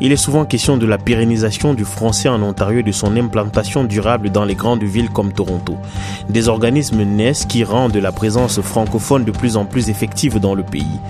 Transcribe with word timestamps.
Il 0.00 0.12
est 0.12 0.16
souvent 0.16 0.44
question 0.44 0.76
de 0.76 0.86
la 0.86 0.96
pérennisation 0.96 1.74
du 1.74 1.84
français 1.84 2.28
en 2.28 2.40
Ontario 2.42 2.80
et 2.80 2.82
de 2.84 2.92
son 2.92 3.16
implantation 3.16 3.82
durable 3.82 4.30
dans 4.30 4.44
les 4.44 4.54
grandes 4.54 4.84
villes 4.84 5.10
comme 5.10 5.32
Toronto. 5.32 5.76
Des 6.28 6.48
organismes 6.48 7.02
naissent 7.02 7.46
qui 7.46 7.64
rendent 7.64 7.96
la 7.96 8.12
présence 8.12 8.60
francophone 8.60 9.24
de 9.24 9.32
plus 9.32 9.56
en 9.56 9.64
plus 9.64 9.90
effective 9.90 10.38
dans 10.38 10.54
le 10.54 10.62
pays. 10.62 11.00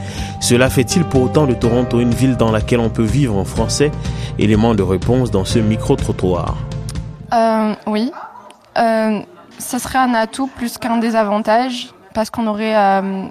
Cela 0.40 0.71
fait-il 0.71 1.04
pour 1.04 1.22
autant 1.22 1.46
de 1.46 1.53
Toronto 1.53 2.01
une 2.01 2.14
ville 2.14 2.38
dans 2.38 2.51
laquelle 2.51 2.80
on 2.80 2.88
peut 2.88 3.03
vivre 3.03 3.37
en 3.37 3.44
français? 3.44 3.90
Élément 4.38 4.74
de 4.74 4.82
réponse 4.82 5.30
dans 5.30 5.44
ce 5.44 5.58
micro-trottoir. 5.58 6.56
Euh, 7.34 7.74
oui. 7.86 8.10
Euh, 8.78 9.20
ça 9.58 9.78
serait 9.78 9.98
un 9.98 10.14
atout 10.14 10.46
plus 10.46 10.78
qu'un 10.78 10.96
désavantage 10.96 11.90
parce 12.14 12.30
qu'on 12.30 12.46
aurait 12.46 12.74
euh, 12.74 13.26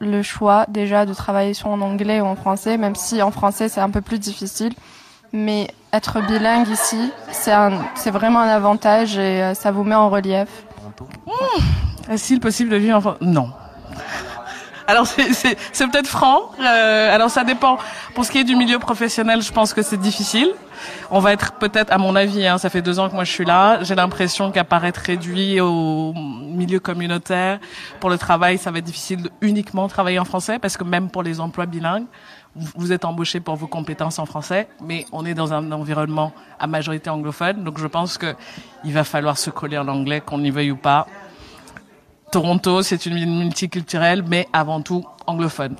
le 0.00 0.22
choix 0.22 0.64
déjà 0.68 1.04
de 1.04 1.12
travailler 1.12 1.52
soit 1.52 1.70
en 1.70 1.82
anglais 1.82 2.22
ou 2.22 2.24
en 2.24 2.36
français, 2.36 2.78
même 2.78 2.94
si 2.94 3.20
en 3.20 3.30
français 3.30 3.68
c'est 3.68 3.80
un 3.80 3.90
peu 3.90 4.00
plus 4.00 4.18
difficile. 4.18 4.72
Mais 5.32 5.68
être 5.92 6.20
bilingue 6.26 6.68
ici, 6.68 7.10
c'est 7.30 8.10
vraiment 8.10 8.40
un 8.40 8.48
avantage 8.48 9.16
et 9.16 9.42
euh, 9.42 9.54
ça 9.54 9.70
vous 9.70 9.84
met 9.84 9.94
en 9.94 10.10
relief. 10.10 10.48
Est-il 12.10 12.40
possible 12.40 12.70
de 12.70 12.76
vivre 12.76 12.96
en 12.96 13.00
France? 13.00 13.16
Non. 13.20 13.50
Alors 14.86 15.06
c'est 15.06 15.86
peut-être 15.90 16.06
franc. 16.06 16.50
Euh, 16.60 17.14
alors 17.14 17.30
ça 17.30 17.44
dépend. 17.44 17.78
Pour 18.14 18.24
ce 18.24 18.30
qui 18.30 18.38
est 18.38 18.44
du 18.44 18.56
milieu 18.56 18.78
professionnel, 18.78 19.42
je 19.42 19.52
pense 19.52 19.72
que 19.72 19.82
c'est 19.82 19.96
difficile. 19.96 20.52
On 21.10 21.20
va 21.20 21.32
être 21.32 21.52
peut-être, 21.52 21.92
à 21.92 21.98
mon 21.98 22.16
avis, 22.16 22.46
hein, 22.46 22.58
ça 22.58 22.68
fait 22.68 22.82
deux 22.82 22.98
ans 22.98 23.08
que 23.08 23.14
moi 23.14 23.24
je 23.24 23.30
suis 23.30 23.44
là. 23.44 23.82
J'ai 23.82 23.94
l'impression 23.94 24.50
être 24.84 24.98
réduit 24.98 25.60
au 25.60 26.12
milieu 26.14 26.80
communautaire, 26.80 27.58
pour 28.00 28.10
le 28.10 28.18
travail, 28.18 28.58
ça 28.58 28.70
va 28.70 28.78
être 28.78 28.84
difficile 28.84 29.22
de 29.22 29.30
uniquement 29.40 29.88
travailler 29.88 30.18
en 30.18 30.24
français, 30.24 30.58
parce 30.58 30.76
que 30.76 30.84
même 30.84 31.10
pour 31.10 31.22
les 31.22 31.40
emplois 31.40 31.66
bilingues, 31.66 32.06
vous 32.54 32.92
êtes 32.92 33.04
embauché 33.04 33.40
pour 33.40 33.56
vos 33.56 33.66
compétences 33.66 34.18
en 34.18 34.26
français, 34.26 34.68
mais 34.80 35.06
on 35.12 35.24
est 35.24 35.34
dans 35.34 35.52
un 35.52 35.72
environnement 35.72 36.32
à 36.58 36.66
majorité 36.66 37.08
anglophone, 37.10 37.64
donc 37.64 37.78
je 37.78 37.86
pense 37.86 38.18
que 38.18 38.34
il 38.84 38.92
va 38.92 39.04
falloir 39.04 39.38
se 39.38 39.50
coller 39.50 39.78
en 39.78 39.88
anglais, 39.88 40.20
qu'on 40.20 40.42
y 40.42 40.50
veuille 40.50 40.70
ou 40.72 40.76
pas. 40.76 41.06
Toronto, 42.32 42.80
c'est 42.82 43.04
une 43.04 43.14
ville 43.14 43.30
multiculturelle, 43.30 44.24
mais 44.26 44.48
avant 44.54 44.80
tout 44.80 45.04
anglophone. 45.26 45.76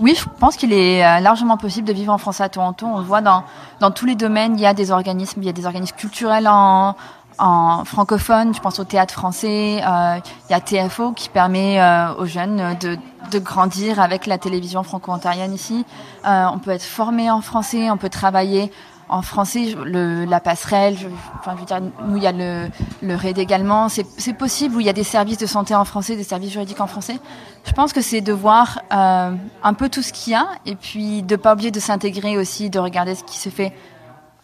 Oui, 0.00 0.16
je 0.18 0.24
pense 0.40 0.56
qu'il 0.56 0.72
est 0.72 1.04
euh, 1.04 1.20
largement 1.20 1.56
possible 1.56 1.86
de 1.86 1.92
vivre 1.92 2.12
en 2.12 2.18
France 2.18 2.40
à 2.40 2.48
Toronto. 2.48 2.86
On 2.86 2.98
le 2.98 3.04
voit 3.04 3.20
dans, 3.20 3.44
dans 3.78 3.92
tous 3.92 4.04
les 4.04 4.16
domaines. 4.16 4.54
Il 4.58 4.60
y 4.60 4.66
a 4.66 4.74
des 4.74 4.90
organismes, 4.90 5.40
il 5.42 5.46
y 5.46 5.48
a 5.48 5.52
des 5.52 5.64
organismes 5.64 5.94
culturels 5.94 6.48
en, 6.48 6.96
en 7.38 7.84
francophone. 7.84 8.52
Je 8.52 8.58
pense 8.58 8.80
au 8.80 8.84
théâtre 8.84 9.14
français. 9.14 9.80
Euh, 9.86 10.18
il 10.48 10.52
y 10.52 10.54
a 10.56 10.60
TFO 10.60 11.12
qui 11.12 11.28
permet 11.28 11.80
euh, 11.80 12.12
aux 12.16 12.26
jeunes 12.26 12.76
de, 12.80 12.98
de 13.30 13.38
grandir 13.38 14.00
avec 14.00 14.26
la 14.26 14.38
télévision 14.38 14.82
franco-ontarienne 14.82 15.54
ici. 15.54 15.84
On 16.24 16.58
peut 16.58 16.72
être 16.72 16.82
formé 16.82 17.30
en 17.30 17.40
français, 17.42 17.90
on 17.90 17.96
peut 17.96 18.08
travailler 18.08 18.72
en 19.12 19.20
français, 19.20 19.74
le, 19.84 20.24
la 20.24 20.40
passerelle, 20.40 20.96
je, 20.98 21.06
enfin, 21.38 21.52
je 21.54 21.60
veux 21.60 21.66
dire, 21.66 21.80
nous, 22.06 22.16
il 22.16 22.22
y 22.22 22.26
a 22.26 22.32
le, 22.32 22.68
le 23.02 23.14
RAID 23.14 23.38
également. 23.38 23.88
C'est 23.88 24.32
possible 24.32 24.76
où 24.76 24.80
il 24.80 24.86
y 24.86 24.88
a 24.88 24.94
des 24.94 25.04
services 25.04 25.36
de 25.36 25.46
santé 25.46 25.74
en 25.74 25.84
français, 25.84 26.16
des 26.16 26.24
services 26.24 26.50
juridiques 26.50 26.80
en 26.80 26.86
français. 26.86 27.18
Je 27.64 27.72
pense 27.72 27.92
que 27.92 28.00
c'est 28.00 28.22
de 28.22 28.32
voir 28.32 28.80
euh, 28.90 29.32
un 29.62 29.74
peu 29.74 29.90
tout 29.90 30.00
ce 30.02 30.14
qu'il 30.14 30.32
y 30.32 30.36
a 30.36 30.48
et 30.64 30.76
puis 30.76 31.22
de 31.22 31.36
pas 31.36 31.52
oublier 31.52 31.70
de 31.70 31.78
s'intégrer 31.78 32.38
aussi, 32.38 32.70
de 32.70 32.78
regarder 32.78 33.14
ce 33.14 33.22
qui 33.22 33.38
se 33.38 33.50
fait 33.50 33.72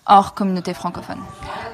hors 0.07 0.35
communauté 0.35 0.75
francophone 0.75 1.19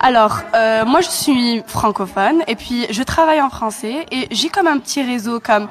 Alors, 0.00 0.38
euh, 0.54 0.84
moi, 0.84 1.00
je 1.00 1.08
suis 1.08 1.62
francophone 1.66 2.42
et 2.46 2.54
puis 2.54 2.86
je 2.90 3.02
travaille 3.02 3.42
en 3.42 3.50
français 3.50 4.06
et 4.12 4.28
j'ai 4.30 4.50
comme 4.50 4.68
un 4.68 4.78
petit 4.78 5.02
réseau 5.02 5.40
comme 5.40 5.68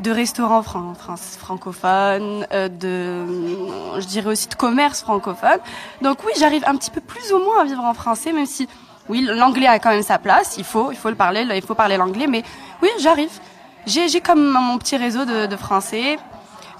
de 0.00 0.10
restaurants 0.10 0.62
francophones, 0.62 2.46
euh, 2.52 2.68
de, 2.68 4.00
je 4.00 4.06
dirais 4.06 4.30
aussi 4.30 4.48
de 4.48 4.54
commerce 4.54 5.00
francophone. 5.02 5.58
Donc 6.02 6.18
oui, 6.26 6.32
j'arrive 6.38 6.64
un 6.66 6.76
petit 6.76 6.90
peu 6.90 7.00
plus 7.00 7.32
ou 7.32 7.38
moins 7.38 7.62
à 7.62 7.64
vivre 7.64 7.82
en 7.82 7.94
français, 7.94 8.32
même 8.32 8.46
si 8.46 8.68
oui, 9.08 9.22
l'anglais 9.22 9.66
a 9.66 9.78
quand 9.78 9.90
même 9.90 10.02
sa 10.02 10.18
place. 10.18 10.56
Il 10.58 10.64
faut, 10.64 10.90
il 10.90 10.96
faut 10.96 11.08
le 11.08 11.14
parler, 11.14 11.46
il 11.54 11.62
faut 11.62 11.74
parler 11.74 11.96
l'anglais. 11.96 12.26
Mais 12.26 12.42
oui, 12.82 12.88
j'arrive. 12.98 13.30
J'ai, 13.86 14.08
j'ai 14.08 14.20
comme 14.20 14.50
mon 14.50 14.78
petit 14.78 14.96
réseau 14.96 15.24
de, 15.24 15.46
de 15.46 15.56
français. 15.56 16.18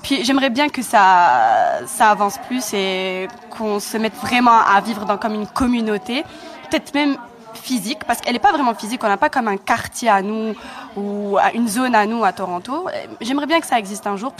Puis 0.02 0.24
j'aimerais 0.24 0.50
bien 0.50 0.68
que 0.68 0.82
ça, 0.82 1.80
ça 1.86 2.10
avance 2.10 2.38
plus 2.46 2.74
et 2.74 3.28
qu'on 3.50 3.80
se 3.80 3.96
mette 3.96 4.14
vraiment 4.16 4.60
à 4.60 4.80
vivre 4.80 5.04
dans 5.04 5.16
comme 5.16 5.34
une 5.34 5.46
communauté, 5.46 6.22
peut-être 6.70 6.94
même 6.94 7.16
physique, 7.54 8.04
parce 8.06 8.20
qu'elle 8.20 8.34
n'est 8.34 8.38
pas 8.38 8.52
vraiment 8.52 8.74
physique, 8.74 9.02
on 9.02 9.08
n'a 9.08 9.16
pas 9.16 9.30
comme 9.30 9.48
un 9.48 9.56
quartier 9.56 10.08
à 10.08 10.22
nous 10.22 10.54
ou 10.96 11.38
une 11.54 11.68
zone 11.68 11.94
à 11.94 12.06
nous 12.06 12.24
à 12.24 12.32
Toronto. 12.32 12.88
J'aimerais 13.20 13.46
bien 13.46 13.60
que 13.60 13.66
ça 13.66 13.78
existe 13.78 14.06
un 14.06 14.16
jour 14.16 14.32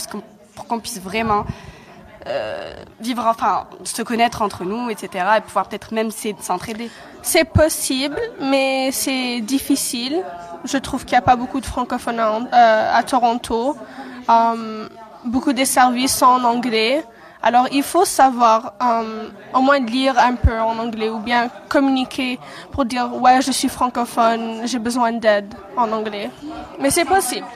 pour 0.55 0.67
qu'on 0.67 0.81
puisse 0.81 1.01
vraiment 1.01 1.45
euh, 2.27 2.75
vivre, 3.01 3.25
enfin, 3.27 3.69
se 3.85 4.03
connaître 4.03 4.43
entre 4.43 4.65
nous, 4.65 4.91
etc. 4.91 5.25
et 5.39 5.41
pouvoir 5.43 5.69
peut-être 5.69 5.95
même 5.95 6.11
s'entraider. 6.41 6.91
C'est 7.23 7.45
possible, 7.45 8.19
mais 8.41 8.91
c'est 8.91 9.41
difficile. 9.41 10.25
Je 10.65 10.79
trouve 10.79 11.05
qu'il 11.05 11.13
n'y 11.13 11.19
a 11.19 11.23
pas 11.23 11.37
beaucoup 11.37 11.61
de 11.61 11.67
francophones 11.67 12.19
euh, 12.19 12.99
à 12.99 13.03
Toronto. 13.05 13.77
Um, 14.29 14.89
beaucoup 15.25 15.53
des 15.53 15.67
services 15.67 16.17
sont 16.17 16.27
en 16.27 16.43
anglais. 16.43 17.05
Alors 17.47 17.69
il 17.71 17.85
faut 17.85 18.05
savoir 18.05 18.73
um, 18.81 19.31
au 19.55 19.61
moins 19.61 19.79
lire 19.79 20.19
un 20.19 20.35
peu 20.35 20.59
en 20.59 20.77
anglais 20.81 21.11
ou 21.11 21.21
bien 21.21 21.49
communiquer 21.69 22.41
pour 22.73 22.85
dire 22.85 23.09
ouais 23.23 23.41
je 23.41 23.53
suis 23.53 23.69
francophone, 23.69 24.63
j'ai 24.65 24.81
besoin 24.81 25.13
d'aide 25.13 25.55
en 25.77 25.93
anglais. 25.93 26.29
Mais 26.81 26.91
c'est 26.91 27.05
possible. 27.05 27.47